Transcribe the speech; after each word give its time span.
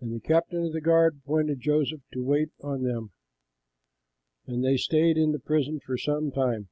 And 0.00 0.12
the 0.12 0.20
captain 0.20 0.62
of 0.66 0.74
the 0.74 0.80
guard 0.82 1.20
appointed 1.24 1.60
Joseph 1.62 2.02
to 2.12 2.22
wait 2.22 2.50
on 2.62 2.82
them; 2.82 3.12
and 4.46 4.62
they 4.62 4.76
stayed 4.76 5.16
in 5.16 5.40
prison 5.40 5.80
for 5.80 5.96
some 5.96 6.30
time. 6.30 6.68